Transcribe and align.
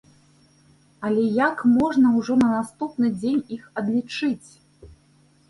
Але 1.09 1.25
як 1.49 1.57
можна 1.73 2.13
ўжо 2.15 2.33
на 2.45 2.49
наступны 2.55 3.13
дзень 3.19 3.45
іх 3.59 3.69
адлічыць? 3.83 4.49